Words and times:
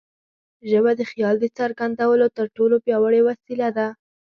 ژبه 0.69 0.91
د 0.99 1.01
خیال 1.11 1.35
د 1.39 1.45
څرګندولو 1.57 2.25
تر 2.37 2.45
ټولو 2.55 2.75
پیاوړې 2.85 3.21
وسیله 3.29 3.69
ده. 3.77 3.87